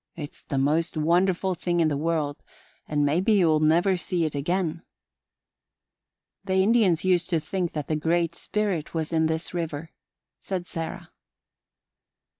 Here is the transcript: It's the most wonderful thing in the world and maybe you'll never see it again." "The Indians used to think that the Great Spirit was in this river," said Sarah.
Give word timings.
It's 0.15 0.41
the 0.41 0.57
most 0.57 0.97
wonderful 0.97 1.53
thing 1.53 1.79
in 1.79 1.87
the 1.87 1.95
world 1.95 2.41
and 2.87 3.05
maybe 3.05 3.33
you'll 3.33 3.59
never 3.59 3.95
see 3.95 4.25
it 4.25 4.33
again." 4.33 4.81
"The 6.43 6.55
Indians 6.55 7.05
used 7.05 7.29
to 7.29 7.39
think 7.39 7.73
that 7.73 7.87
the 7.87 7.95
Great 7.95 8.33
Spirit 8.33 8.95
was 8.95 9.13
in 9.13 9.27
this 9.27 9.53
river," 9.53 9.91
said 10.39 10.65
Sarah. 10.65 11.11